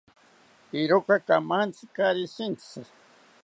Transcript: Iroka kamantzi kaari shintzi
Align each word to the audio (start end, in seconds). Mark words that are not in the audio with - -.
Iroka 0.81 1.15
kamantzi 1.27 1.85
kaari 1.95 2.23
shintzi 2.35 2.79